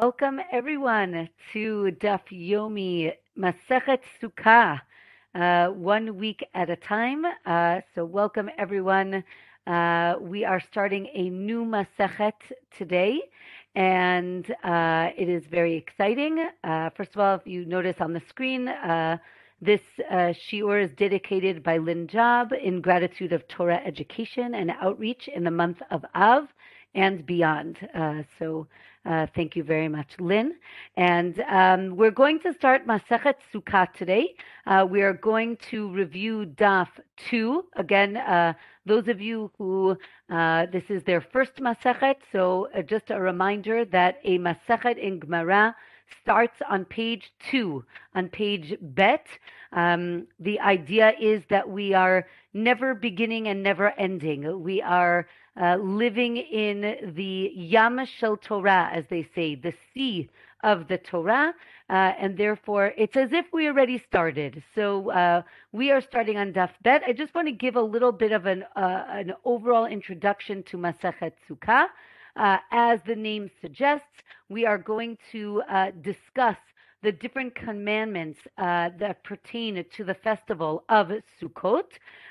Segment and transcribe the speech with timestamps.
[0.00, 4.80] Welcome everyone to Daf Yomi Masechet Sukkah,
[5.34, 7.26] uh, one week at a time.
[7.44, 9.22] Uh, so welcome everyone.
[9.66, 12.32] Uh, we are starting a new Masechet
[12.74, 13.20] today,
[13.74, 16.48] and uh, it is very exciting.
[16.64, 19.18] Uh, first of all, if you notice on the screen, uh,
[19.60, 25.44] this shiur is dedicated by Lynn Job in gratitude of Torah education and outreach in
[25.44, 26.48] the month of Av
[26.94, 27.86] and beyond.
[28.38, 28.66] So
[29.06, 30.54] uh, thank you very much, Lynn.
[30.96, 34.34] And um, we're going to start Masechet Sukkah today.
[34.66, 36.88] Uh, we are going to review Daf
[37.30, 37.64] 2.
[37.76, 38.52] Again, uh,
[38.84, 39.96] those of you who
[40.30, 45.18] uh, this is their first Masechet, so uh, just a reminder that a Masechet in
[45.18, 45.74] Gemara
[46.22, 49.26] starts on page 2, on page Bet.
[49.72, 54.62] Um, the idea is that we are never beginning and never ending.
[54.62, 55.26] We are
[55.60, 60.28] uh, living in the Yam Shel Torah, as they say, the sea
[60.62, 61.54] of the Torah,
[61.88, 64.62] uh, and therefore it's as if we already started.
[64.74, 65.42] So uh,
[65.72, 67.02] we are starting on Daf Bet.
[67.06, 70.76] I just want to give a little bit of an uh, an overall introduction to
[70.76, 71.86] Masechet Sukkah.
[72.36, 76.56] Uh, as the name suggests, we are going to uh, discuss
[77.02, 81.86] the different commandments that pertain to the festival of Sukkot.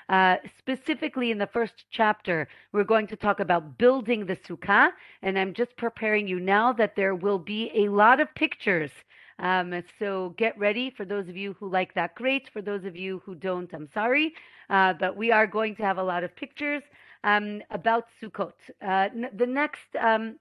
[0.10, 4.90] Uh, specifically, in the first chapter, we're going to talk about building the sukkah,
[5.22, 8.92] and I'm just preparing you now that there will be a lot of pictures.
[9.38, 12.16] Um, so get ready for those of you who like that.
[12.16, 12.50] Great.
[12.52, 14.34] For those of you who don't, I'm sorry,
[14.70, 16.84] uh, but we are going to have a lot of pictures
[17.24, 18.54] um, about Sukkot.
[18.82, 20.36] Uh, n- the next um,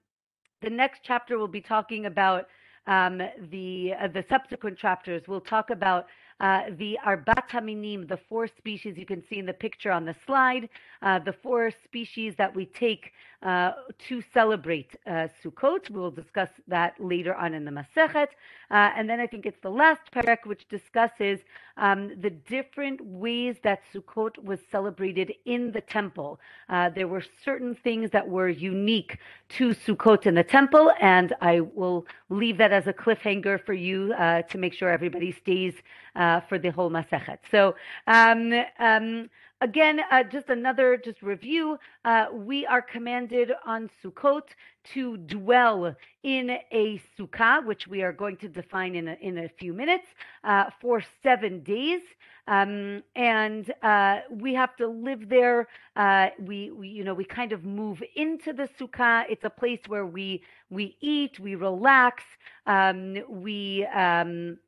[0.62, 2.46] the next chapter will be talking about
[2.86, 3.18] um,
[3.50, 5.22] the uh, the subsequent chapters.
[5.28, 6.06] We'll talk about
[6.40, 10.14] uh, the Arbat Haminim, the four species you can see in the picture on the
[10.24, 10.68] slide,
[11.02, 13.72] uh, the four species that we take uh,
[14.08, 15.90] to celebrate uh, Sukkot.
[15.90, 18.28] We'll discuss that later on in the Masechet.
[18.70, 21.38] Uh, and then I think it's the last perek which discusses
[21.76, 26.40] um, the different ways that Sukkot was celebrated in the temple.
[26.68, 29.18] Uh, there were certain things that were unique
[29.50, 34.08] to Sukkot in the temple, and I will leave that as a cliffhanger for you
[34.08, 35.74] to make sure everybody stays
[36.18, 37.38] uh, for the whole Masechet.
[37.50, 37.74] So,
[38.06, 39.30] um, um,
[39.60, 41.78] again, uh, just another just review.
[42.04, 44.48] Uh, we are commanded on Sukkot
[44.94, 49.48] to dwell in a sukkah, which we are going to define in a, in a
[49.48, 50.06] few minutes,
[50.44, 52.02] uh, for seven days.
[52.48, 55.68] Um, and uh, we have to live there.
[55.96, 59.24] Uh, we, we, you know, we kind of move into the sukkah.
[59.28, 62.24] It's a place where we we eat, we relax,
[62.66, 64.58] um, we um,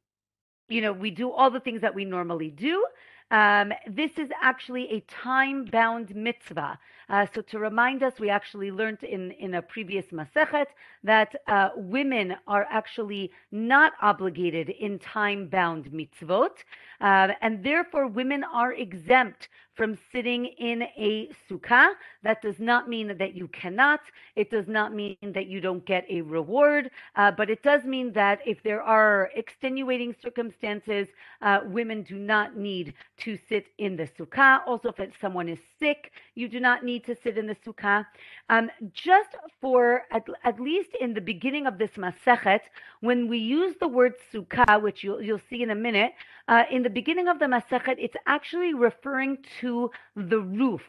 [0.70, 2.86] you know, we do all the things that we normally do.
[3.30, 6.78] Um, this is actually a time bound mitzvah.
[7.10, 10.66] Uh, so, to remind us, we actually learned in, in a previous Masechet
[11.02, 16.58] that uh, women are actually not obligated in time bound mitzvot,
[17.00, 21.92] uh, and therefore women are exempt from sitting in a sukkah.
[22.22, 24.00] That does not mean that you cannot.
[24.36, 28.12] It does not mean that you don't get a reward, uh, but it does mean
[28.12, 31.08] that if there are extenuating circumstances,
[31.40, 34.60] uh, women do not need to sit in the sukkah.
[34.66, 38.06] Also, if someone is sick, you do not need to sit in the sukkah.
[38.48, 42.60] Um, just for at, at least in the beginning of this masechet,
[43.00, 46.12] when we use the word sukkah, which you'll, you'll see in a minute,
[46.48, 50.82] uh, in the beginning of the masechet, it's actually referring to the roof.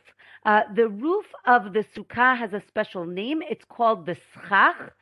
[0.46, 3.42] Uh, the roof of the sukkah has a special name.
[3.50, 4.94] It's called the schach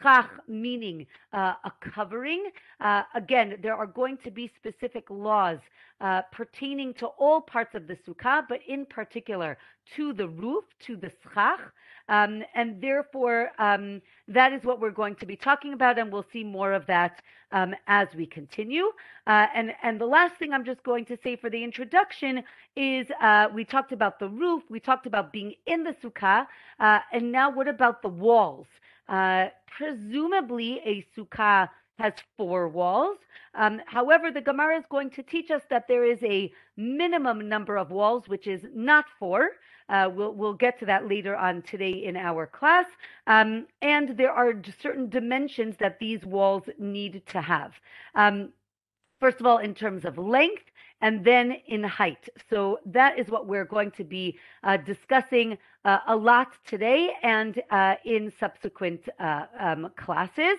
[0.00, 2.50] schach meaning uh, a covering.
[2.80, 5.58] Uh, again, there are going to be specific laws
[6.00, 9.56] uh, pertaining to all parts of the sukkah, but in particular
[9.96, 11.60] to the roof, to the schach.
[12.08, 16.26] Um, and therefore, um, that is what we're going to be talking about, and we'll
[16.32, 18.86] see more of that um, as we continue.
[19.26, 22.42] Uh, and, and the last thing I'm just going to say for the introduction
[22.76, 26.46] is uh, we talked about the roof, we talked about being in the sukkah,
[26.80, 28.66] uh, and now what about the walls?
[29.12, 33.18] Uh, presumably, a sukkah has four walls.
[33.54, 37.76] Um, however, the Gemara is going to teach us that there is a minimum number
[37.76, 39.50] of walls, which is not four.
[39.90, 42.86] Uh, we'll, we'll get to that later on today in our class.
[43.26, 47.74] Um, and there are certain dimensions that these walls need to have.
[48.14, 48.54] Um,
[49.20, 50.64] first of all, in terms of length,
[51.02, 52.28] and then in height.
[52.48, 57.60] So that is what we're going to be uh, discussing uh, a lot today and
[57.70, 60.58] uh, in subsequent uh, um, classes.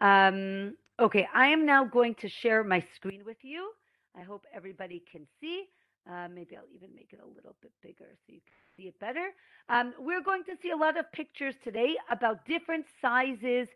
[0.00, 3.70] Um, okay, I am now going to share my screen with you.
[4.18, 5.64] I hope everybody can see.
[6.10, 8.98] Uh, maybe I'll even make it a little bit bigger so you can see it
[8.98, 9.28] better.
[9.68, 13.68] Um, we're going to see a lot of pictures today about different sizes,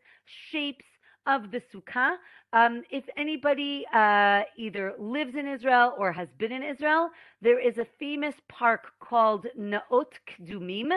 [0.51, 0.85] shapes
[1.27, 2.17] of the Sukkah.
[2.53, 7.11] Um, if anybody uh, either lives in Israel or has been in Israel,
[7.43, 10.91] there is a famous park called Neot Kedumim.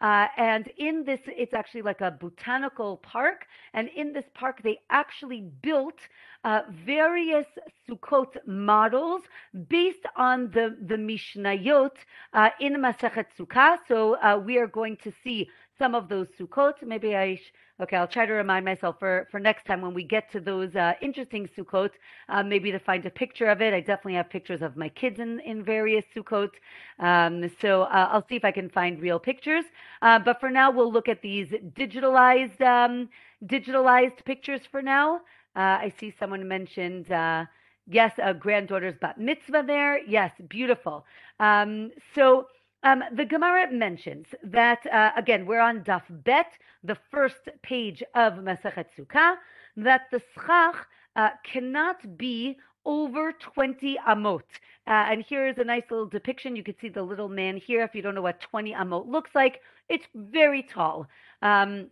[0.00, 3.46] Uh, and in this, it's actually like a botanical park.
[3.74, 6.00] And in this park, they actually built
[6.44, 7.46] uh, various
[7.88, 9.22] Sukkot models
[9.68, 11.92] based on the, the Mishnayot
[12.32, 13.78] uh, in Masechet Sukkah.
[13.88, 15.48] So uh, we are going to see
[15.78, 16.74] some of those Sukkot.
[16.84, 20.04] Maybe I, sh- okay, I'll try to remind myself for, for next time when we
[20.04, 21.90] get to those uh, interesting Sukkot,
[22.28, 23.74] uh, maybe to find a picture of it.
[23.74, 26.50] I definitely have pictures of my kids in, in various Sukkot.
[26.98, 29.64] Um, so uh, I'll see if I can find real pictures.
[30.02, 33.08] Uh, but for now, we'll look at these digitalized, um,
[33.44, 35.20] digitalized pictures for now.
[35.54, 37.44] Uh, I see someone mentioned, uh,
[37.86, 40.02] yes, a granddaughter's bat mitzvah there.
[40.04, 41.04] Yes, beautiful.
[41.40, 42.46] Um, so,
[42.84, 46.52] um, the Gemara mentions that, uh, again, we're on Daf Bet,
[46.82, 49.36] the first page of Masachet Sukkah,
[49.76, 54.42] that the schach uh, cannot be over 20 amot.
[54.86, 56.56] Uh, and here's a nice little depiction.
[56.56, 57.82] You can see the little man here.
[57.84, 61.06] If you don't know what 20 amot looks like, it's very tall.
[61.42, 61.88] Um,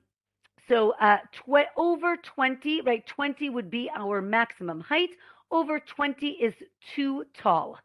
[0.70, 3.05] so uh, tw- over 20, right?
[3.05, 5.11] 20 would be our maximum height.
[5.50, 6.55] Over 20 is
[6.94, 7.76] too tall.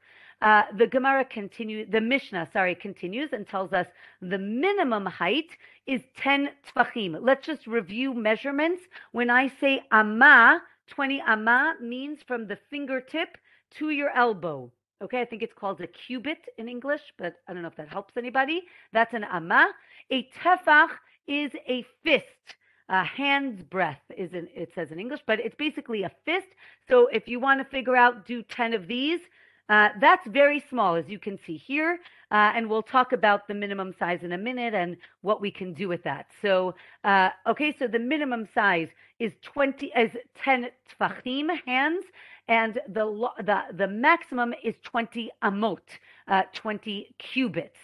[0.44, 3.88] Uh, the Gemara continues, the Mishnah, sorry, continues and tells us
[4.22, 5.50] the minimum height
[5.88, 7.18] is 10 tfachim.
[7.20, 8.84] Let's just review measurements.
[9.14, 13.36] When I say amma, 20 amma means from the fingertip
[13.78, 14.72] to your elbow.
[15.02, 17.90] Okay, I think it's called a cubit in English, but I don't know if that
[17.90, 18.62] helps anybody.
[18.94, 19.70] That's an amma.
[20.12, 20.90] A tefach
[21.28, 22.56] is a fist.
[22.90, 26.50] A hand's breadth is it says in English, but it's basically a fist.
[26.88, 29.22] So if you want to figure out, do 10 of these,
[29.70, 32.00] uh, that's very small, as you can see here.
[32.32, 35.74] Uh, and we'll talk about the minimum size in a minute and what we can
[35.74, 36.28] do with that.
[36.42, 38.90] So, uh, okay, so the minimum size
[39.20, 40.68] is 20, is 10
[41.00, 42.06] tfachim, hands,
[42.48, 45.80] and the, the, the maximum is 20 amot,
[46.28, 47.80] uh, 20 cubits.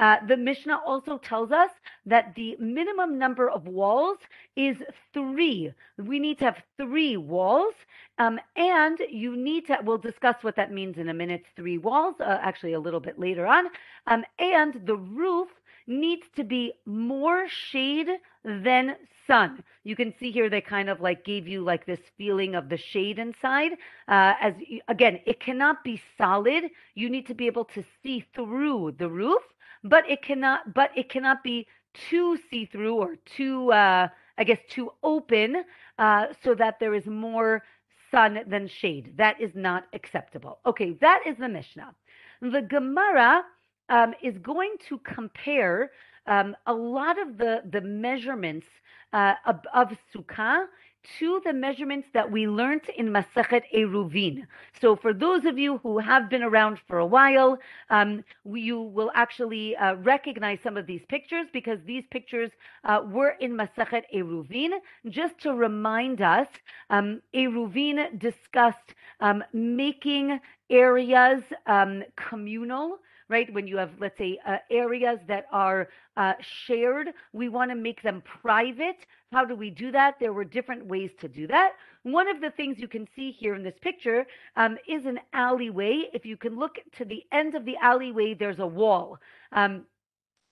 [0.00, 1.70] Uh, the Mishnah also tells us
[2.06, 4.18] that the minimum number of walls
[4.56, 4.76] is
[5.12, 5.72] three.
[5.98, 7.74] We need to have three walls,
[8.18, 9.78] um, and you need to.
[9.82, 11.44] We'll discuss what that means in a minute.
[11.56, 13.66] Three walls, uh, actually, a little bit later on,
[14.06, 15.48] um, and the roof
[15.86, 18.08] needs to be more shade
[18.44, 18.96] than
[19.26, 19.62] sun.
[19.84, 22.76] You can see here they kind of like gave you like this feeling of the
[22.76, 23.72] shade inside.
[24.08, 24.54] Uh, as
[24.88, 26.64] again, it cannot be solid.
[26.94, 29.42] You need to be able to see through the roof
[29.84, 34.08] but it cannot but it cannot be too see-through or too uh,
[34.38, 35.64] I guess too open
[35.98, 37.62] uh, so that there is more
[38.10, 39.14] sun than shade.
[39.16, 40.58] That is not acceptable.
[40.66, 41.94] Okay, that is the Mishnah.
[42.40, 43.42] The Gemara
[43.88, 45.90] um, is going to compare
[46.26, 48.66] um, a lot of the the measurements
[49.12, 50.66] uh, of, of sukkah
[51.18, 54.44] to the measurements that we learned in Masachet Eruvin.
[54.80, 57.58] So, for those of you who have been around for a while,
[57.90, 62.50] um, you will actually uh, recognize some of these pictures because these pictures
[62.84, 64.70] uh, were in Masachet Eruvin.
[65.08, 66.48] Just to remind us,
[66.90, 70.40] um, Eruvin discussed um, making
[70.70, 72.98] areas um, communal
[73.32, 73.52] right?
[73.52, 76.34] When you have, let's say, uh, areas that are uh,
[76.66, 78.98] shared, we want to make them private.
[79.32, 80.16] How do we do that?
[80.20, 81.72] There were different ways to do that.
[82.02, 84.26] One of the things you can see here in this picture
[84.56, 86.10] um, is an alleyway.
[86.12, 89.18] If you can look to the end of the alleyway, there's a wall.
[89.52, 89.86] Um,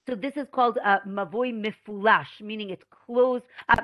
[0.08, 3.44] so this is called uh, mifulash, meaning it's closed.
[3.68, 3.76] Uh,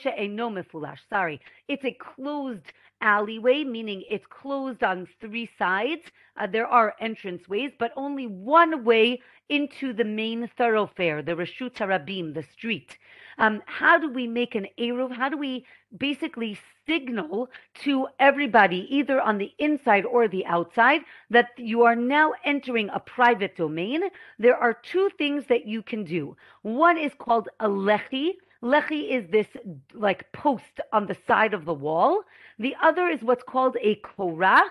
[0.00, 0.98] she'eno mifulash.
[1.10, 2.72] Sorry, it's a closed
[3.04, 6.02] alleyway, meaning it's closed on three sides.
[6.36, 9.20] Uh, there are entrance ways, but only one way
[9.50, 12.98] into the main thoroughfare, the Reshut Harabim, the street.
[13.38, 15.14] Um, how do we make an Eruv?
[15.14, 17.50] How do we basically signal
[17.82, 23.00] to everybody, either on the inside or the outside, that you are now entering a
[23.00, 24.02] private domain?
[24.38, 26.36] There are two things that you can do.
[26.62, 28.30] One is called a lechi.
[28.62, 29.48] Lechi is this
[29.92, 32.22] like post on the side of the wall.
[32.58, 34.62] The other is what's called a korah,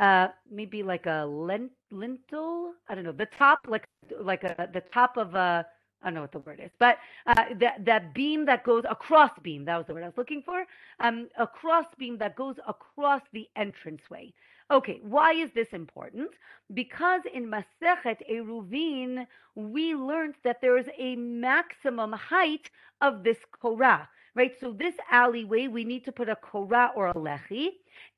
[0.00, 2.74] uh, maybe like a lintel.
[2.88, 3.86] I don't know the top, like
[4.20, 5.66] like a, the top of a.
[6.02, 9.30] I don't know what the word is, but uh, that that beam that goes across
[9.42, 9.64] beam.
[9.64, 10.64] That was the word I was looking for.
[11.00, 14.32] Um, a cross beam that goes across the entranceway.
[14.70, 16.30] Okay, why is this important?
[16.72, 22.70] Because in Masechet Eruvin, we learned that there is a maximum height
[23.00, 24.52] of this korah right?
[24.60, 27.68] So this alleyway, we need to put a korah or a lechi.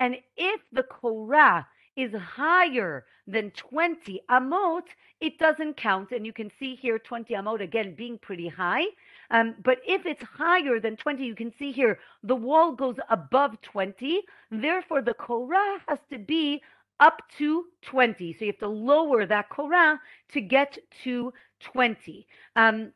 [0.00, 1.66] And if the korah
[1.96, 4.82] is higher than 20 amot,
[5.20, 6.10] it doesn't count.
[6.12, 8.84] And you can see here 20 amot again being pretty high.
[9.30, 13.60] Um, but if it's higher than 20, you can see here the wall goes above
[13.62, 14.22] 20.
[14.50, 16.62] Therefore, the korah has to be
[17.00, 18.32] up to 20.
[18.34, 20.00] So you have to lower that korah
[20.32, 22.26] to get to 20.
[22.56, 22.92] Um,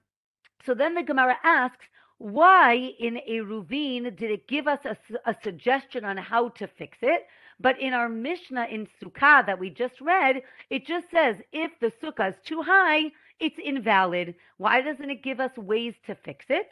[0.65, 1.87] so then the Gemara asks,
[2.19, 6.99] why in a Eruvin did it give us a, a, suggestion on how to fix
[7.01, 7.27] it?
[7.61, 11.93] But in our Mishnah in Sukkah that we just read, it just says if the
[12.03, 14.35] sukkah is too high, it's invalid.
[14.57, 16.71] Why doesn't it give us ways to fix it?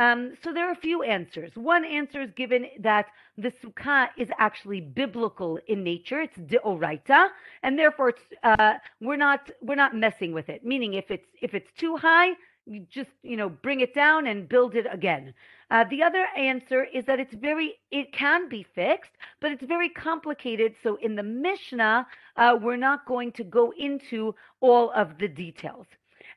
[0.00, 1.50] Um, so there are a few answers.
[1.56, 7.28] One answer is given that the sukkah is actually biblical in nature; it's deoraita,
[7.64, 8.14] and therefore
[8.44, 10.64] uh, we're not we're not messing with it.
[10.64, 12.34] Meaning, if it's if it's too high,
[12.68, 15.34] you just you know bring it down and build it again.
[15.70, 19.88] Uh, the other answer is that it's very it can be fixed but it's very
[19.88, 20.74] complicated.
[20.82, 22.06] So in the mishnah
[22.36, 25.86] uh, we're not going to go into all of the details.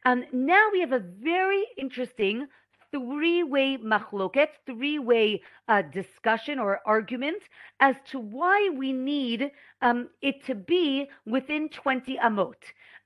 [0.05, 2.47] And now we have a very interesting
[2.91, 7.41] three-way machloket, three-way uh, discussion or argument
[7.79, 12.55] as to why we need um, it to be within 20 amot.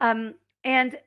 [0.02, 0.98] Um, and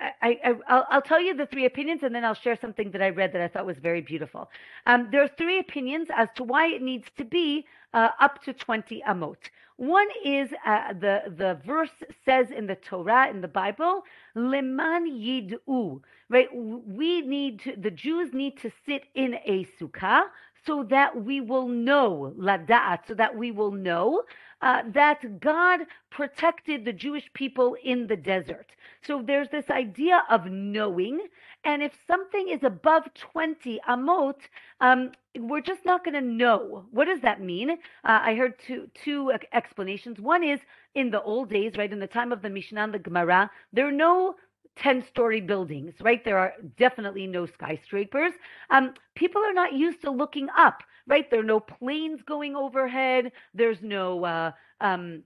[0.00, 0.38] I,
[0.68, 3.32] I, will tell you the three opinions and then I'll share something that I read
[3.32, 4.50] that I thought was very beautiful.
[4.84, 8.52] Um, there are three opinions as to why it needs to be uh, up to
[8.52, 9.36] 20 amot.
[9.76, 11.90] One is uh, the, the verse
[12.24, 16.48] says in the Torah, in the Bible, leman yid'u, right?
[16.54, 20.24] We need to, the Jews need to sit in a sukkah
[20.66, 24.22] so that we will know, lada'at, so that we will know
[24.62, 25.80] uh, that God
[26.10, 28.72] protected the Jewish people in the desert.
[29.06, 31.20] So there's this idea of knowing.
[31.64, 34.36] And if something is above 20 amot,
[34.80, 36.86] um, we're just not going to know.
[36.90, 37.70] What does that mean?
[37.70, 40.18] Uh, I heard two, two explanations.
[40.20, 40.60] One is
[40.94, 43.86] in the old days, right, in the time of the Mishnah and the Gemara, there
[43.86, 44.36] are no
[44.76, 46.24] 10 story buildings, right?
[46.24, 48.32] There are definitely no skyscrapers.
[48.70, 51.30] Um, people are not used to looking up, right?
[51.30, 53.32] There are no planes going overhead.
[53.54, 55.22] There's no uh, um,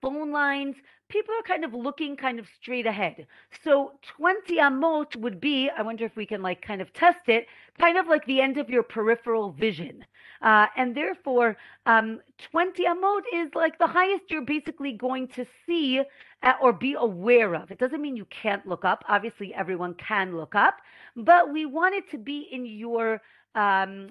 [0.00, 0.76] phone lines.
[1.12, 3.26] People are kind of looking kind of straight ahead.
[3.62, 7.46] So 20 amot would be, I wonder if we can like kind of test it,
[7.78, 10.06] kind of like the end of your peripheral vision.
[10.40, 16.00] Uh, and therefore, um, 20 amot is like the highest you're basically going to see
[16.42, 17.70] uh, or be aware of.
[17.70, 19.04] It doesn't mean you can't look up.
[19.06, 20.78] Obviously, everyone can look up,
[21.14, 23.20] but we want it to be in your
[23.54, 24.08] um,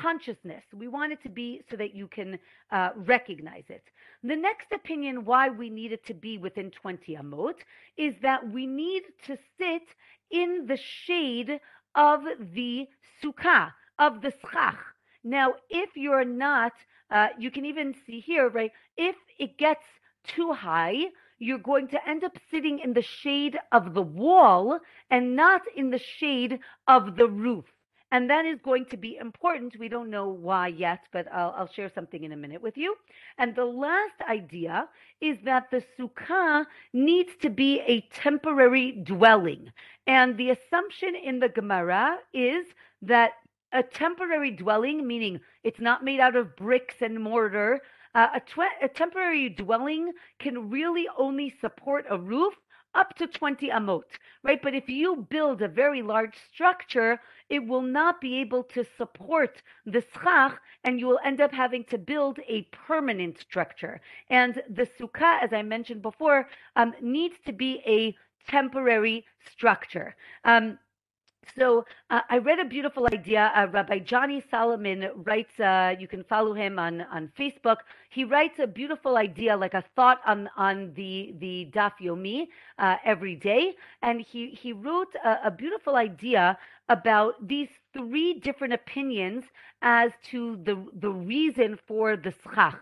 [0.00, 0.62] consciousness.
[0.74, 2.38] We want it to be so that you can
[2.70, 3.84] uh, recognize it.
[4.22, 7.54] The next opinion why we need it to be within 20 amot
[7.96, 9.82] is that we need to sit
[10.30, 11.60] in the shade
[11.94, 12.20] of
[12.54, 12.86] the
[13.22, 14.78] sukkah, of the schach.
[15.24, 16.72] Now, if you're not,
[17.10, 18.72] uh, you can even see here, right?
[18.96, 19.84] If it gets
[20.24, 21.06] too high,
[21.38, 24.78] you're going to end up sitting in the shade of the wall
[25.10, 27.64] and not in the shade of the roof.
[28.12, 29.78] And that is going to be important.
[29.78, 32.94] We don't know why yet, but I'll, I'll, share something in a minute with you.
[33.38, 34.86] And the last idea
[35.22, 39.72] is that the sukkah needs to be a temporary dwelling.
[40.06, 42.66] And the assumption in the Gemara is
[43.00, 43.32] that
[43.72, 47.80] a temporary dwelling, meaning it's not made out of bricks and mortar,
[48.14, 52.52] uh, a, tw- a temporary dwelling can really only support a roof
[52.94, 54.04] up to 20 amot,
[54.42, 54.60] right?
[54.62, 59.62] But if you build a very large structure, it will not be able to support
[59.86, 64.00] the schach, and you will end up having to build a permanent structure.
[64.30, 68.16] And the sukkah, as I mentioned before, um, needs to be a
[68.50, 70.16] temporary structure.
[70.44, 70.78] Um,
[71.56, 73.52] so uh, I read a beautiful idea.
[73.54, 75.58] Uh, Rabbi Johnny Solomon writes.
[75.58, 77.78] Uh, you can follow him on on Facebook.
[78.10, 82.96] He writes a beautiful idea, like a thought on on the the Daf Yomi uh,
[83.04, 86.58] every day, and he he wrote a, a beautiful idea
[86.88, 89.44] about these three different opinions
[89.82, 92.78] as to the the reason for the schach.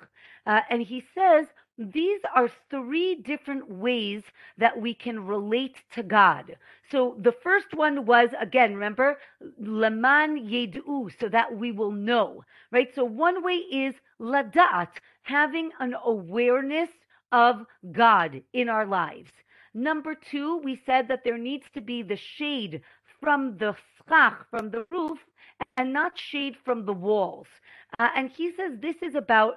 [0.46, 1.46] Uh, and he says
[1.78, 4.22] these are three different ways
[4.58, 6.56] that we can relate to God.
[6.90, 9.18] So the first one was, again, remember,
[9.58, 12.94] leman yedu, so that we will know, right?
[12.94, 14.88] So one way is ladat,
[15.22, 16.90] having an awareness
[17.32, 19.30] of God in our lives.
[19.74, 22.82] Number two, we said that there needs to be the shade
[23.20, 23.76] from the
[24.08, 25.18] schach, from the roof,
[25.76, 27.46] and not shade from the walls.
[27.98, 29.54] Uh, and he says this is about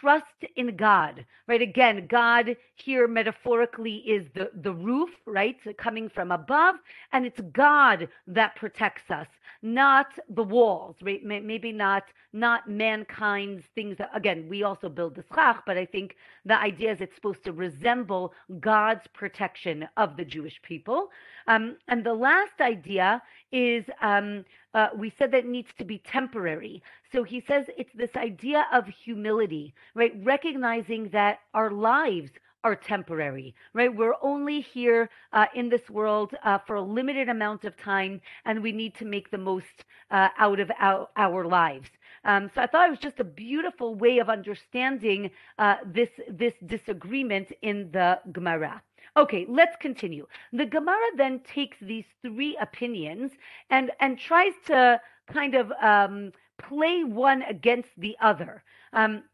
[0.00, 0.24] trust
[0.56, 1.62] in God, right?
[1.62, 5.56] Again, God here metaphorically is the, the roof, right?
[5.78, 6.76] Coming from above,
[7.12, 9.26] and it's God that protects us,
[9.62, 11.24] not the walls, right?
[11.24, 13.98] Maybe not not mankind's things.
[13.98, 17.44] That, again, we also build the schach, but I think the idea is it's supposed
[17.44, 21.08] to resemble God's protection of the Jewish people.
[21.48, 23.20] Um, and the last idea
[23.52, 26.82] is um, uh, we said that needs to be temporary.
[27.12, 30.12] So he says it's this idea of humility, right?
[30.22, 32.30] Recognizing that our lives
[32.62, 33.94] are temporary, right?
[33.94, 38.62] We're only here uh, in this world uh, for a limited amount of time, and
[38.62, 41.88] we need to make the most uh, out of our, our lives.
[42.24, 46.52] Um, so I thought it was just a beautiful way of understanding uh, this this
[46.66, 48.82] disagreement in the Gemara.
[49.16, 50.26] Okay, let's continue.
[50.52, 53.32] The Gemara then takes these three opinions
[53.70, 55.00] and and tries to
[55.32, 58.62] kind of um, play one against the other.
[58.92, 59.24] Um,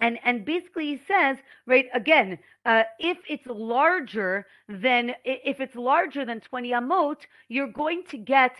[0.00, 6.24] and and basically he says right again uh, if it's larger than if it's larger
[6.24, 7.16] than 20 amot
[7.48, 8.52] you're going to get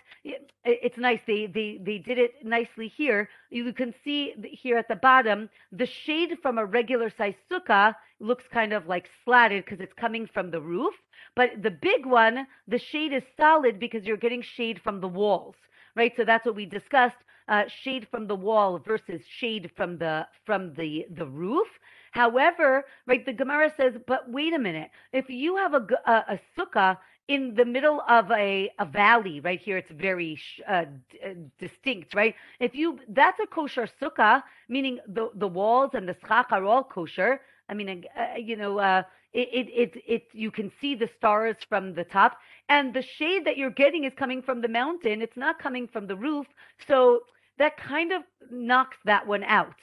[0.64, 3.28] it's nice they they they did it nicely here.
[3.50, 8.44] You can see here at the bottom the shade from a regular size sukkah looks
[8.52, 10.94] kind of like slatted because it's coming from the roof
[11.34, 15.56] but the big one the shade is solid because you're getting shade from the walls
[15.96, 16.12] right?
[16.16, 17.16] So that's what we discussed
[17.50, 21.68] uh, shade from the wall versus shade from the from the the roof.
[22.12, 24.90] However, right, the Gemara says, but wait a minute.
[25.12, 29.60] If you have a a, a sukkah in the middle of a, a valley, right
[29.60, 32.34] here, it's very uh, d- uh, distinct, right?
[32.60, 36.84] If you that's a kosher sukkah, meaning the the walls and the schach are all
[36.84, 37.40] kosher.
[37.68, 41.56] I mean, uh, you know, uh, it, it, it, it, you can see the stars
[41.68, 42.38] from the top,
[42.68, 45.22] and the shade that you're getting is coming from the mountain.
[45.22, 46.46] It's not coming from the roof.
[46.88, 47.20] So
[47.60, 49.76] that kind of knocks that one out.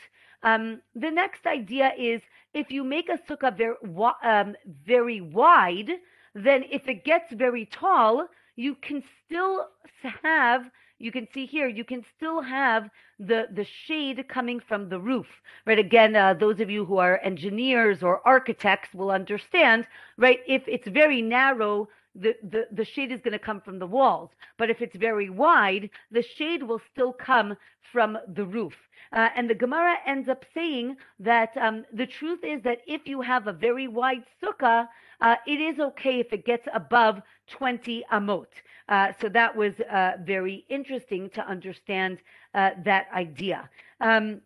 [0.43, 2.22] Um, the next idea is
[2.53, 3.75] if you make a sukkah very,
[4.24, 4.55] um,
[4.86, 5.91] very wide,
[6.34, 9.67] then if it gets very tall, you can still
[10.24, 10.63] have
[11.00, 15.27] you can see here you can still have the the shade coming from the roof
[15.67, 19.86] right again uh, those of you who are engineers or architects will understand
[20.17, 21.88] right if it's very narrow
[22.19, 24.29] the, the, the shade is going to come from the walls.
[24.57, 27.55] But if it's very wide, the shade will still come
[27.91, 28.74] from the roof.
[29.13, 33.21] Uh, and the Gemara ends up saying that um, the truth is that if you
[33.21, 34.88] have a very wide sukkah,
[35.21, 38.47] uh, it is okay if it gets above 20 amot.
[38.89, 42.17] Uh, so that was uh, very interesting to understand
[42.53, 43.69] uh, that idea.
[44.01, 44.41] Um,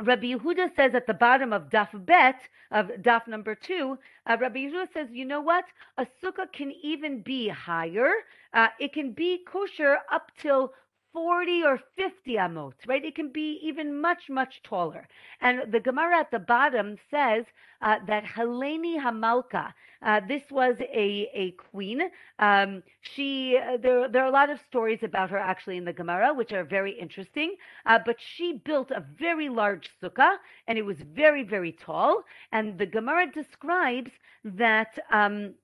[0.00, 4.60] Rabbi Yehuda says at the bottom of Daf Bet, of Daf number two, uh, Rabbi
[4.60, 5.64] Yehuda says, you know what?
[5.98, 8.10] A sukkah can even be higher.
[8.54, 10.72] Uh, it can be kosher up till
[11.12, 13.04] 40 or 50 amot, right?
[13.04, 15.08] It can be even much, much taller.
[15.40, 17.44] And the Gemara at the bottom says
[17.82, 22.02] uh, that Heleni Hamalka, uh, this was a, a queen.
[22.38, 25.92] Um, she uh, there there are a lot of stories about her actually in the
[25.92, 27.56] Gemara, which are very interesting.
[27.86, 32.22] Uh, but she built a very large sukkah, and it was very, very tall.
[32.52, 34.10] And the Gemara describes
[34.44, 34.98] that.
[35.10, 35.54] Um,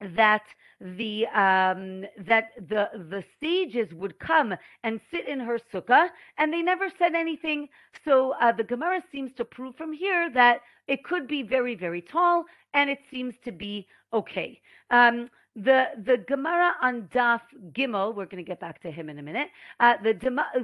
[0.00, 0.42] that
[0.80, 6.08] the um, that the the sages would come and sit in her sukkah,
[6.38, 7.68] and they never said anything.
[8.04, 12.00] So uh, the Gemara seems to prove from here that it could be very very
[12.00, 14.60] tall, and it seems to be okay.
[14.90, 15.30] Um,
[15.64, 17.40] the the Gemara on Daf
[17.72, 19.48] Gimel, we're going to get back to him in a minute.
[19.80, 20.12] Uh, the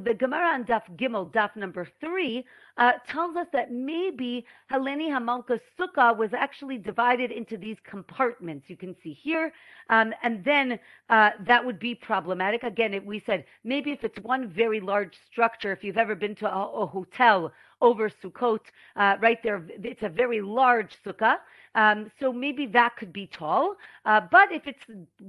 [0.02, 2.44] the Gemara on Daf Gimel, Daf number three,
[2.76, 8.66] uh, tells us that maybe Heleni Hamalka sukkah was actually divided into these compartments.
[8.68, 9.52] You can see here,
[9.90, 10.78] um, and then
[11.11, 12.62] uh, that would be problematic.
[12.62, 16.35] Again, it, we said maybe if it's one very large structure, if you've ever been
[16.37, 18.61] to a, a hotel over Sukkot,
[18.96, 21.37] uh, right there, it's a very large sukkah.
[21.74, 23.76] Um, so maybe that could be tall.
[24.04, 24.84] Uh, but if it's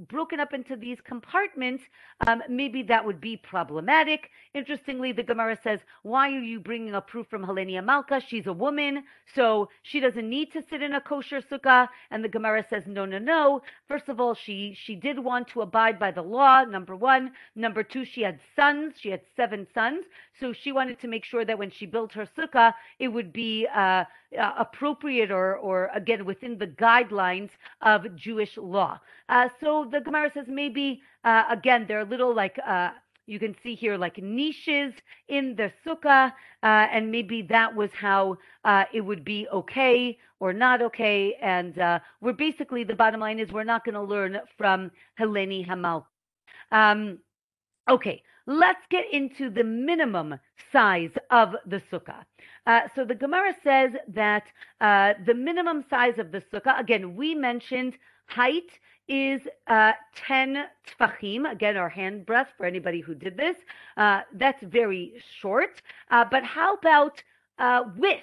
[0.08, 1.82] broken up into these compartments,
[2.26, 4.30] um, maybe that would be problematic.
[4.54, 8.22] Interestingly, the Gemara says, why are you bringing a proof from Heleni Hamalka?
[8.26, 9.04] She's a woman,
[9.34, 11.88] so she doesn't need to sit in a kosher sukkah.
[12.10, 13.62] And the Gemara says, no, no, no.
[13.88, 17.32] First of all, she, she did want to abide by the law, number one.
[17.54, 18.94] Number two, she had sons.
[19.00, 20.04] She had seven sons.
[20.38, 23.66] So she wanted to make sure that when she built her sukkah, it would be
[23.74, 24.04] uh,
[24.58, 27.50] appropriate or, or again within the guidelines
[27.82, 29.00] of Jewish law.
[29.28, 32.90] Uh, so the Gemara says maybe uh, again there are a little like uh,
[33.26, 34.92] you can see here like niches
[35.28, 40.52] in the sukkah, uh, and maybe that was how uh, it would be okay or
[40.52, 41.34] not okay.
[41.42, 41.74] And
[42.20, 46.04] we're basically the bottom line is we're not going to learn from Heleni Hamal.
[46.70, 47.18] Um,
[47.90, 50.38] okay, let's get into the minimum
[50.72, 52.24] size of the sukkah.
[52.66, 54.44] Uh, so the Gemara says that
[54.80, 57.94] uh, the minimum size of the sukkah, again, we mentioned
[58.26, 58.70] height
[59.08, 59.92] is uh,
[60.26, 60.64] 10
[60.98, 63.56] tfachim, again, our hand breadth for anybody who did this.
[63.96, 65.80] Uh, that's very short.
[66.10, 67.22] Uh, but how about
[67.58, 68.22] uh, width?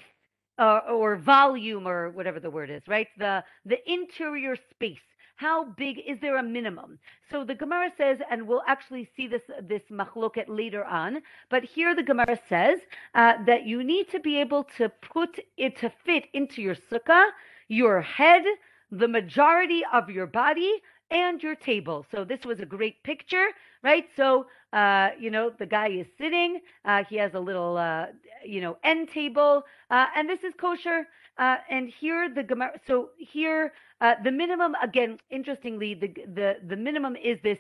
[0.60, 5.00] Or, or volume or whatever the word is right the the interior space
[5.36, 7.00] how big is there a minimum?
[7.30, 11.22] So the Gemara says, and we'll actually see this this machloket later on.
[11.50, 12.80] But here the Gemara says
[13.16, 17.30] uh, that you need to be able to put it to fit into your sukkah,
[17.68, 18.44] your head,
[18.92, 22.06] the majority of your body, and your table.
[22.12, 23.48] So this was a great picture,
[23.84, 24.08] right?
[24.16, 26.62] So uh, you know the guy is sitting.
[26.86, 28.08] Uh, he has a little, uh,
[28.46, 31.08] you know, end table, uh, and this is kosher.
[31.38, 32.80] Uh, and here the Gemara.
[32.88, 35.18] So here uh, the minimum again.
[35.32, 37.58] Interestingly, the the the minimum is this.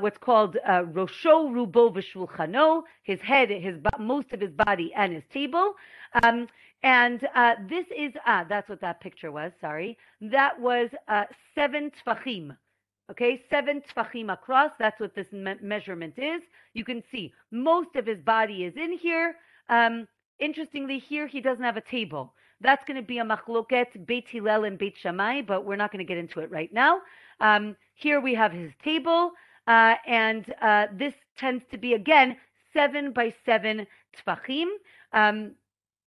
[0.00, 5.74] what's called rosho rubo v'shulchano, his head, his most of his body, and his table.
[6.22, 6.48] Um,
[6.82, 7.20] and
[7.68, 9.52] this is ah, that's what that picture was.
[9.60, 10.88] Sorry, that was
[11.54, 12.56] seven tfachim.
[13.10, 14.70] Okay, seven tfachim across.
[14.78, 16.42] That's what this me- measurement is.
[16.74, 19.36] You can see most of his body is in here.
[19.68, 20.06] Um,
[20.38, 22.34] interestingly, here he doesn't have a table.
[22.60, 26.04] That's going to be a machloket Beit Hillel and Beit Shammai, but we're not going
[26.04, 27.00] to get into it right now.
[27.40, 29.32] Um, here we have his table,
[29.66, 32.36] uh, and uh, this tends to be again
[32.72, 34.66] seven by seven tfachim.
[35.12, 35.52] Um,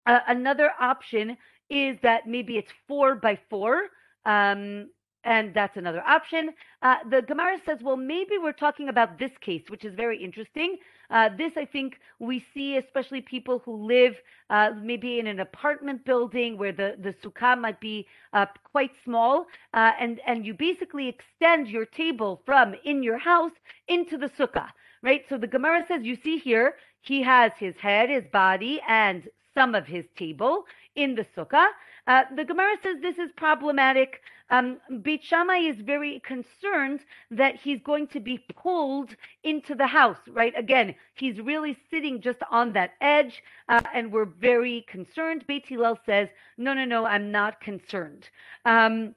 [0.07, 1.37] uh, another option
[1.69, 3.89] is that maybe it's four by four.
[4.25, 4.89] Um,
[5.25, 6.51] and that's another option.
[6.83, 10.77] Uh, the Gemara says, well, maybe we're talking about this case, which is very interesting.
[11.11, 14.15] Uh, this, I think, we see especially people who live
[14.49, 19.47] uh, maybe in an apartment building where the, the sukkah might be uh, quite small,
[19.75, 23.53] uh, and, and you basically extend your table from in your house
[23.89, 24.69] into the sukkah,
[25.03, 25.25] right?
[25.29, 29.75] So the Gemara says, you see here, he has his head, his body, and some
[29.75, 31.69] of his table in the sukkah.
[32.07, 34.21] Uh, the Gemara says this is problematic.
[34.51, 40.19] Um, Beit Shammai is very concerned that he's going to be pulled into the house,
[40.29, 40.53] right?
[40.57, 45.45] Again, he's really sitting just on that edge, uh, and we're very concerned.
[45.47, 48.29] Beit Hillel says, no, no, no, I'm not concerned.
[48.65, 49.15] Um,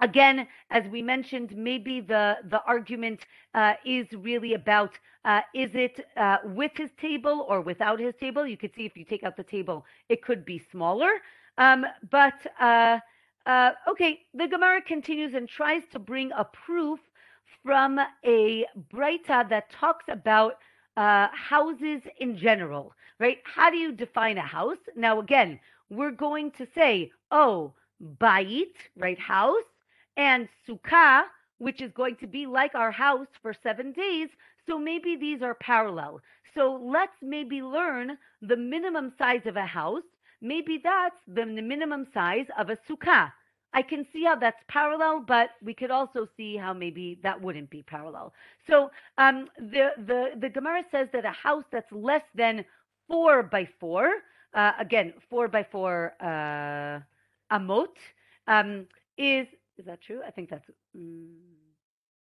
[0.00, 3.20] again, as we mentioned, maybe the the argument
[3.54, 8.46] uh, is really about uh, is it uh, with his table or without his table?
[8.46, 11.10] You could see if you take out the table, it could be smaller.
[11.58, 12.34] Um, but
[13.46, 16.98] uh, okay, the Gemara continues and tries to bring a proof
[17.64, 20.58] from a Breita that talks about
[20.96, 23.38] uh, houses in general, right?
[23.44, 24.78] How do you define a house?
[24.96, 27.72] Now, again, we're going to say, oh,
[28.18, 29.64] bait, right, house,
[30.16, 31.24] and sukkah,
[31.58, 34.28] which is going to be like our house for seven days.
[34.66, 36.20] So maybe these are parallel.
[36.54, 40.02] So let's maybe learn the minimum size of a house
[40.40, 43.32] maybe that's the minimum size of a sukkah.
[43.72, 47.68] I can see how that's parallel, but we could also see how maybe that wouldn't
[47.68, 48.32] be parallel.
[48.68, 52.64] So um, the the the Gemara says that a house that's less than
[53.06, 54.10] four by four,
[54.54, 57.00] uh, again four by four uh,
[57.54, 57.94] amot,
[58.46, 58.86] um,
[59.18, 59.46] is
[59.76, 60.20] is that true?
[60.26, 60.64] I think that's.
[60.96, 61.34] Mm,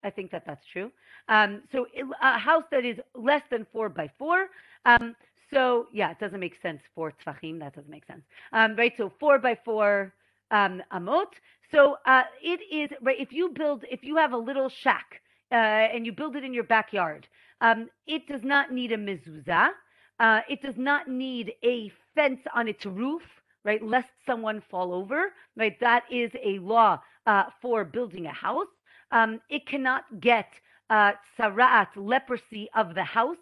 [0.05, 0.91] I think that that's true.
[1.29, 1.87] Um, so
[2.23, 4.47] a house that is less than four by four.
[4.85, 5.17] Um,
[5.53, 7.59] so yeah, it doesn't make sense for tfachim.
[7.61, 8.93] That doesn't make sense, um, right?
[8.97, 10.13] So four by four
[10.51, 11.33] um, amot.
[11.71, 13.19] So uh, it is right.
[13.19, 15.21] If you build, if you have a little shack
[15.53, 17.27] uh, and you build it in your backyard,
[17.61, 19.71] um, it does not need a mezuzah.
[20.19, 23.23] Uh, it does not need a fence on its roof,
[23.65, 23.83] right?
[23.85, 25.79] Lest someone fall over, right?
[25.81, 28.67] That is a law uh, for building a house.
[29.11, 30.49] Um, it cannot get
[30.91, 33.37] uh, tzara'at leprosy of the house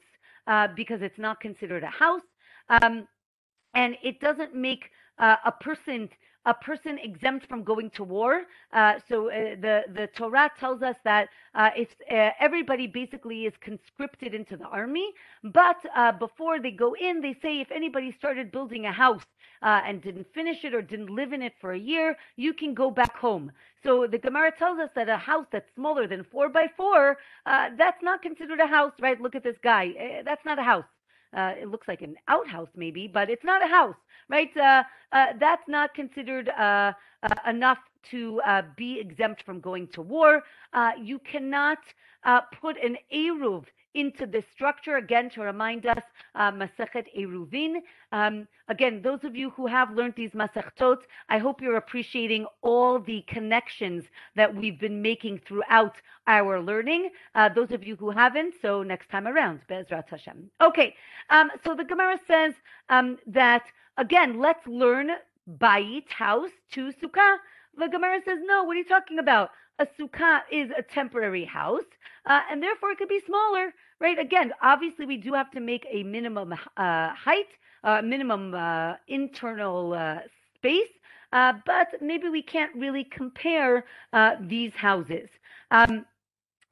[0.47, 2.23] uh, because it's not considered a house.
[2.69, 3.07] Um,
[3.75, 4.85] and it doesn't make
[5.19, 6.09] uh, a person
[6.47, 8.43] a person exempt from going to war.
[8.73, 13.55] Uh, so uh, the the Torah tells us that uh, if uh, everybody basically is
[13.61, 18.51] conscripted into the army, but uh, before they go in, they say if anybody started
[18.53, 19.27] building a house
[19.63, 22.75] uh, and didn't finish it or didn't live in it for a year, you can
[22.75, 23.51] go back home.
[23.83, 28.03] So the Gemara tells us that a house that's smaller than four by four, that's
[28.03, 29.21] not considered a house, right?
[29.21, 30.23] Look at this guy.
[30.25, 30.94] that's not a house.
[31.35, 33.97] Uh, it looks like an outhouse maybe, but it's not a house,
[34.29, 34.51] right?
[34.57, 36.93] Uh, uh, that's not considered uh,
[37.23, 37.79] uh, enough
[38.11, 40.43] to uh, be exempt from going to war.
[41.01, 41.79] you cannot
[42.61, 43.65] put an eruv
[43.95, 46.03] into this structure again to remind us
[46.35, 47.77] uh, Masechet Eruvin.
[48.13, 52.99] Um, again, those of you who have learned these Masechtot, I hope you're appreciating all
[52.99, 54.05] the connections
[54.37, 57.11] that we've been making throughout our learning.
[57.35, 60.51] Uh, those of you who haven't, so next time around, Bezrat Hashem.
[60.61, 60.95] Okay,
[61.31, 62.55] um, so the Gemara says
[62.89, 63.65] um, that
[63.97, 65.11] again, let's learn
[65.59, 67.37] Bayit house to Sukkah.
[67.77, 69.51] The Gemara says, no, what are you talking about?
[69.81, 71.83] A sukkah is a temporary house,
[72.27, 74.19] uh, and therefore it could be smaller right?
[74.19, 76.57] Again, obviously, we do have to make a minimum uh,
[77.15, 77.49] height,
[77.85, 80.19] uh, minimum uh, internal uh,
[80.57, 80.89] space.
[81.33, 85.29] uh, but maybe we can't really compare uh, these houses.
[85.71, 86.07] Um,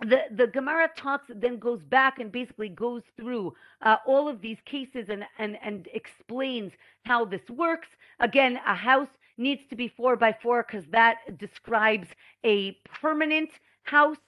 [0.01, 4.59] the the Gemara talks then goes back and basically goes through uh, all of these
[4.65, 6.73] cases and and and explains
[7.05, 7.89] how this works.
[8.21, 9.09] Again, a house
[9.39, 12.09] needs to be four by four because that describes
[12.45, 13.51] a permanent
[13.85, 14.19] house.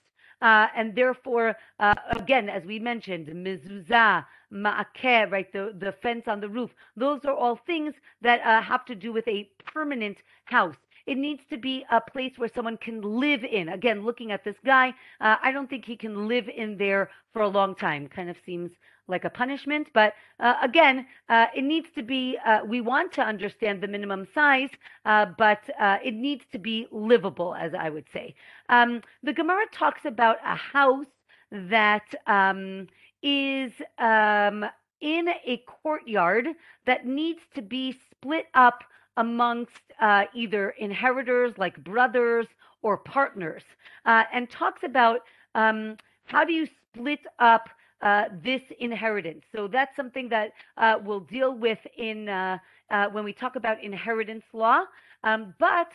[0.42, 6.40] Uh, and therefore, uh, again, as we mentioned, mezuzah, ma'akeh, right, the, the fence on
[6.40, 10.76] the roof, those are all things that uh, have to do with a permanent house.
[11.06, 13.68] It needs to be a place where someone can live in.
[13.68, 17.42] Again, looking at this guy, uh, I don't think he can live in there for
[17.42, 18.08] a long time.
[18.08, 18.70] Kind of seems
[19.08, 19.88] like a punishment.
[19.92, 24.26] But uh, again, uh, it needs to be, uh, we want to understand the minimum
[24.34, 24.70] size,
[25.04, 28.34] uh, but uh, it needs to be livable, as I would say.
[28.68, 31.06] Um, the Gemara talks about a house
[31.50, 32.88] that um,
[33.22, 34.64] is um,
[35.00, 36.48] in a courtyard
[36.86, 38.84] that needs to be split up
[39.16, 42.46] amongst uh, either inheritors like brothers
[42.82, 43.62] or partners,
[44.04, 45.20] and talks about
[45.54, 47.68] um, how do you split up
[48.04, 49.42] uh, this inheritance.
[49.50, 52.58] So that's something that uh, we'll deal with in uh,
[52.90, 54.82] uh, when we talk about inheritance law.
[55.24, 55.88] Um, but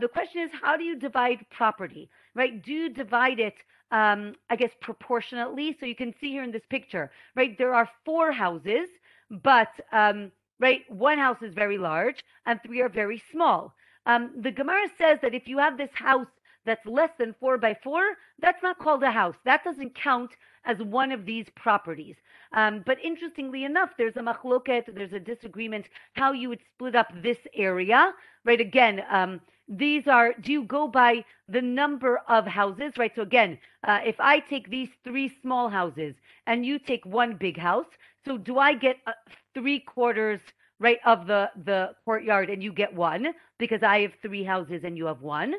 [0.00, 2.10] the question is, how do you divide property?
[2.34, 2.62] Right?
[2.62, 3.54] Do you divide it?
[3.90, 5.76] Um, I guess proportionately.
[5.78, 7.56] So you can see here in this picture, right?
[7.56, 8.88] There are four houses,
[9.30, 10.82] but um, right?
[10.90, 13.74] One house is very large and three are very small.
[14.04, 16.26] Um, the Gemara says that if you have this house
[16.66, 18.02] that's less than four by four,
[18.40, 19.36] that's not called a house.
[19.44, 20.32] That doesn't count
[20.64, 22.16] as one of these properties.
[22.52, 27.08] Um, but interestingly enough, there's a machloket, there's a disagreement how you would split up
[27.22, 28.12] this area,
[28.44, 28.60] right?
[28.60, 33.12] Again, um, these are, do you go by the number of houses, right?
[33.14, 36.14] So again, uh, if I take these three small houses
[36.46, 37.86] and you take one big house,
[38.24, 39.12] so do I get uh,
[39.54, 40.40] three quarters,
[40.78, 44.96] right, of the, the courtyard and you get one because I have three houses and
[44.96, 45.54] you have one?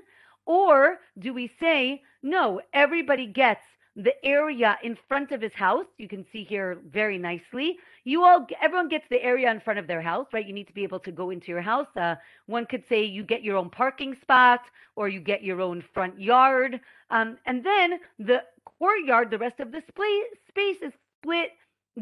[0.47, 3.62] Or do we say, no, everybody gets
[3.97, 5.86] the area in front of his house.
[5.97, 7.77] You can see here very nicely.
[8.05, 10.45] You all, everyone gets the area in front of their house, right?
[10.45, 11.88] You need to be able to go into your house.
[11.95, 14.62] Uh, one could say you get your own parking spot
[14.95, 16.79] or you get your own front yard.
[17.10, 18.43] Um, and then the
[18.79, 21.49] courtyard, the rest of the space is split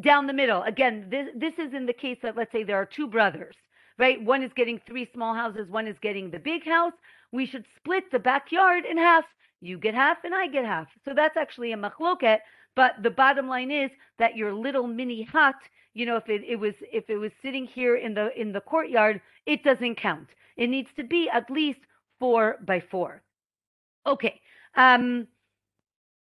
[0.02, 0.62] down the middle.
[0.64, 3.56] Again, this, this is in the case that let's say there are two brothers,
[3.98, 4.22] right?
[4.22, 6.94] One is getting three small houses, one is getting the big house.
[7.32, 9.26] We should split the backyard in half
[9.66, 10.88] you get half and I get half.
[11.06, 12.40] So that's actually a machloket.
[12.76, 15.56] But the bottom line is that your little mini hut,
[15.94, 18.62] you know, if it, it was if it was sitting here in the in the
[18.62, 20.28] courtyard, it doesn't count.
[20.58, 21.80] It needs to be at least
[22.20, 23.22] four by four.
[24.06, 24.40] Okay.
[24.76, 25.28] Um,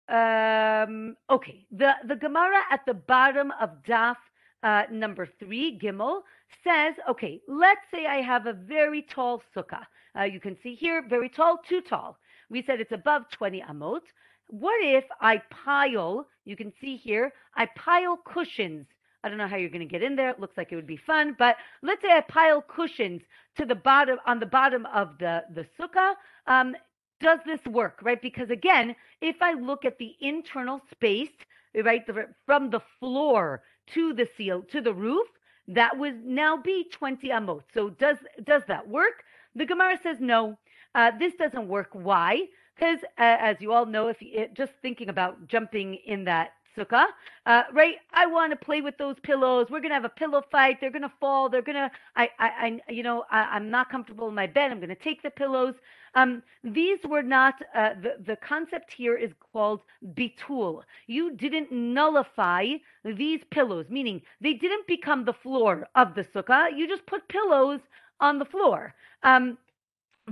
[0.09, 1.65] um, okay.
[1.71, 4.17] The the Gemara at the bottom of Daf
[4.63, 6.21] uh, number three, Gimel,
[6.63, 9.85] says, okay, let's say I have a very tall sukkah.
[10.17, 12.17] Uh, you can see here, very tall, too tall.
[12.49, 14.01] We said it's above 20 amot.
[14.47, 18.87] What if I pile, you can see here, I pile cushions.
[19.23, 20.29] I don't know how you're going to get in there.
[20.29, 23.21] It looks like it would be fun, but let's say I pile cushions
[23.57, 26.13] to the bottom on the bottom of the the sukkah.
[26.47, 26.75] Um,
[27.19, 28.21] does this work, right?
[28.21, 31.35] Because again, if I look at the internal space,
[31.75, 32.03] right,
[32.45, 33.61] from the floor
[33.93, 35.27] to the seal to the roof,
[35.67, 37.63] that would now be 20 amot.
[37.73, 39.23] So does does that work?
[39.55, 40.57] The Gemara says no.
[40.95, 41.89] Uh, this doesn't work.
[41.93, 42.45] Why?
[42.75, 47.07] Because, uh, as you all know, if you, just thinking about jumping in that sukkah,
[47.45, 47.95] uh, right?
[48.13, 49.67] I want to play with those pillows.
[49.69, 50.79] We're gonna have a pillow fight.
[50.79, 51.49] They're gonna fall.
[51.49, 51.91] They're gonna.
[52.15, 54.71] I, I, I you know, I, am not comfortable in my bed.
[54.71, 55.75] I'm gonna take the pillows.
[56.15, 57.55] Um, these were not.
[57.75, 59.81] Uh, the the concept here is called
[60.15, 60.83] bitul.
[61.07, 66.69] You didn't nullify these pillows, meaning they didn't become the floor of the sukkah.
[66.75, 67.81] You just put pillows
[68.19, 68.93] on the floor.
[69.23, 69.57] Um,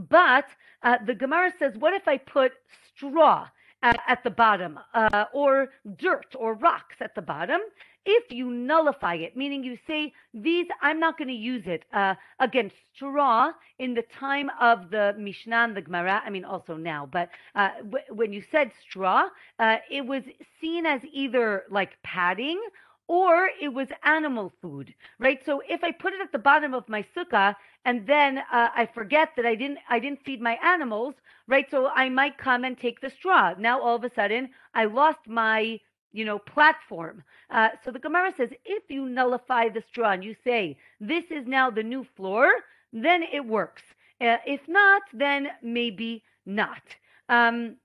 [0.10, 0.46] but
[0.84, 2.52] uh, the Gemara says, what if I put
[2.96, 3.48] straw
[3.82, 7.62] at, at the bottom uh, or dirt or rocks at the bottom?
[8.10, 11.84] If you nullify it, meaning you say, these, I'm not going to use it.
[11.92, 16.78] Uh, again, straw in the time of the Mishnah and the Gemara, I mean, also
[16.78, 19.28] now, but uh, w- when you said straw,
[19.60, 20.24] uh, it was
[20.62, 22.62] seen as either like padding
[23.08, 25.40] or it was animal food, right?
[25.46, 28.88] So if I put it at the bottom of my sukkah and then uh, I
[28.94, 31.16] forget that I didn't I didn't feed my animals,
[31.48, 31.66] right?
[31.72, 33.54] So I might come and take the straw.
[33.58, 35.80] Now all of a sudden I lost my
[36.12, 37.24] you know platform.
[37.50, 41.48] Uh, so the Gemara says if you nullify the straw and you say this is
[41.48, 42.50] now the new floor,
[42.92, 43.84] then it works.
[44.20, 46.82] Uh, if not, then maybe not.
[47.30, 47.78] Um,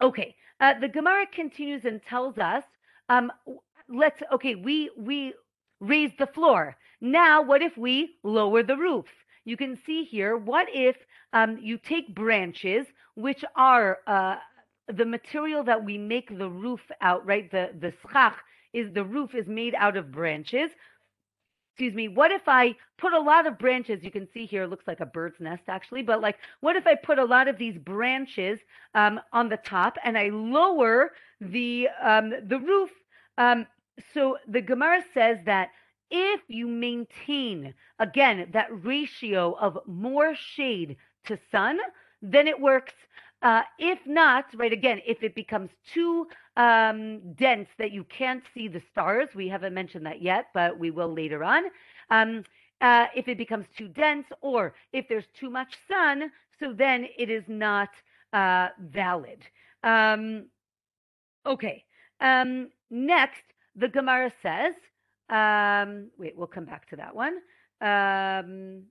[0.00, 0.34] okay.
[0.60, 2.64] Uh, the Gemara continues and tells us
[3.08, 3.30] um,
[3.88, 5.34] let's okay, we we
[5.80, 6.76] raise the floor.
[7.00, 9.06] Now, what if we lower the roof?
[9.48, 10.96] you can see here, what if
[11.32, 14.36] um, you take branches, which are uh,
[14.92, 17.50] the material that we make the roof out, right?
[17.50, 18.36] The the schach
[18.74, 20.70] is the roof is made out of branches.
[21.72, 22.08] Excuse me.
[22.08, 24.02] What if I put a lot of branches?
[24.02, 26.94] You can see here, looks like a bird's nest actually, but like, what if I
[26.94, 28.58] put a lot of these branches
[28.94, 32.90] um, on the top and I lower the um, the roof?
[33.38, 33.66] Um,
[34.14, 35.70] so the Gemara says that
[36.10, 41.78] if you maintain again that ratio of more shade to sun,
[42.22, 42.94] then it works.
[43.42, 48.66] Uh, if not, right, again, if it becomes too um, dense that you can't see
[48.68, 51.64] the stars, we haven't mentioned that yet, but we will later on.
[52.10, 52.44] Um,
[52.80, 57.30] uh, if it becomes too dense or if there's too much sun, so then it
[57.30, 57.90] is not
[58.32, 59.38] uh, valid.
[59.84, 60.46] Um,
[61.46, 61.84] okay.
[62.20, 63.42] Um, next,
[63.78, 64.74] the Gemara says,
[65.30, 67.36] um, wait, we'll come back to that one.
[67.80, 68.84] Um,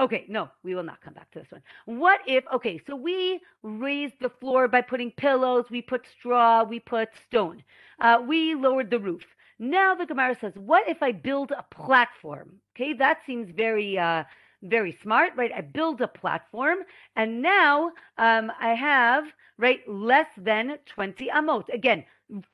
[0.00, 1.62] Okay, no, we will not come back to this one.
[1.84, 6.80] What if, okay, so we raised the floor by putting pillows, we put straw, we
[6.80, 7.62] put stone,
[8.00, 9.22] uh, we lowered the roof.
[9.58, 12.60] Now the Gemara says, what if I build a platform?
[12.74, 14.24] Okay, that seems very, uh,
[14.62, 15.52] very smart, right?
[15.54, 16.78] I build a platform,
[17.16, 19.24] and now um, I have,
[19.58, 21.68] right, less than 20 amot.
[21.74, 22.06] Again,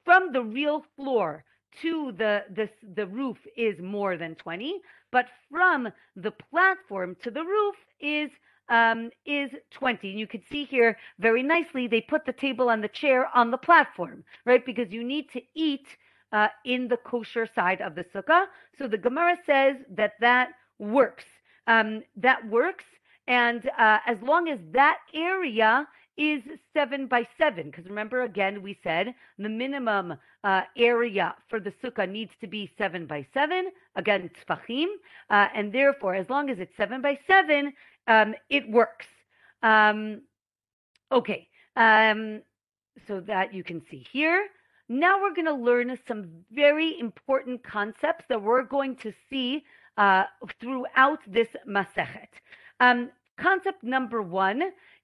[0.05, 1.45] from the real floor
[1.83, 4.81] to the, the, the roof is more than 20
[5.13, 8.31] but from the platform to the roof is
[8.69, 10.11] um, is 20.
[10.11, 13.51] And you can see here very nicely, they put the table and the chair on
[13.51, 14.65] the platform, right?
[14.65, 15.87] Because you need to eat
[16.33, 18.47] uh, in the kosher side of the sukkah.
[18.79, 21.25] So the Gemara says that that works.
[21.67, 22.85] Um, that works.
[23.29, 25.87] And uh, as long as that area
[26.17, 27.71] is seven by seven.
[27.71, 32.71] Because remember, again, we said the minimum uh, area for the sukkah needs to be
[32.79, 33.71] seven by seven.
[33.97, 34.87] Again, tfachim.
[35.31, 37.73] Uh, and therefore, as long as it's seven by seven,
[38.07, 39.07] um, it works.
[39.63, 40.23] Um,
[41.13, 41.49] okay.
[41.77, 42.43] Um,
[43.07, 44.49] so that you can see here.
[44.89, 49.65] Now we're going to learn some very important concepts that we're going to see
[49.97, 50.25] uh,
[50.61, 52.29] throughout this Masechet.
[52.81, 54.63] Um, concept number one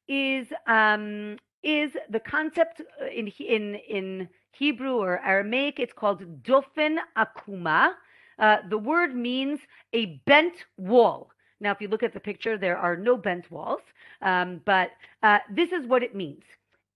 [0.08, 5.78] is um, is the concept uh, in in in Hebrew or Aramaic.
[5.78, 7.92] It's called dofen akuma.
[8.38, 9.60] Uh, the word means
[9.92, 11.30] a bent wall.
[11.60, 13.82] Now, if you look at the picture, there are no bent walls,
[14.22, 14.90] um, but
[15.22, 16.42] uh, this is what it means.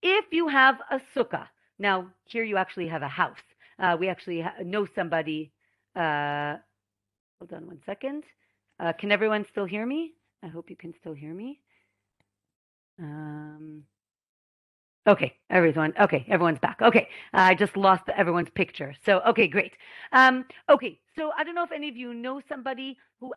[0.03, 1.47] If you have a sukkah,
[1.79, 3.42] now here you actually have a house.
[3.79, 5.53] Uh, we actually ha- know somebody.
[5.95, 6.57] Uh,
[7.38, 8.25] hold on one second.
[8.81, 10.14] Uh, can everyone still hear me?
[10.42, 11.61] I hope you can still hear me.
[12.98, 13.85] Um,
[15.06, 15.92] okay, everyone.
[16.00, 16.80] Okay, everyone's back.
[16.82, 18.94] Okay, I just lost everyone's picture.
[19.04, 19.72] So, okay, great.
[20.12, 23.32] Um, okay, so I don't know if any of you know somebody who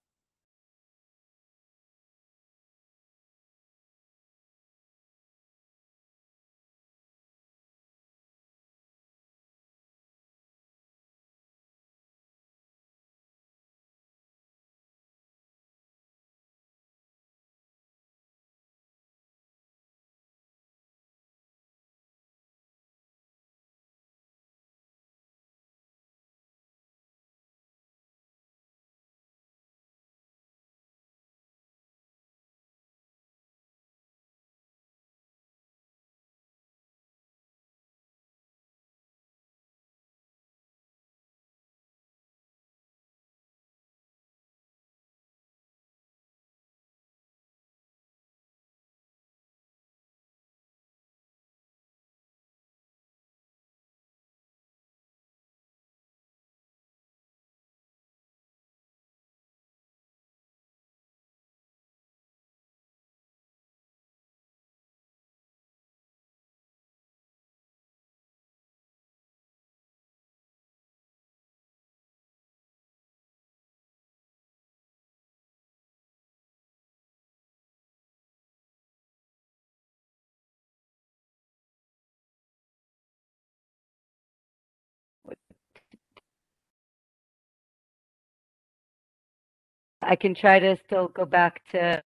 [90.09, 92.01] I can try to still go back to.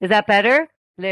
[0.00, 0.68] Is that better?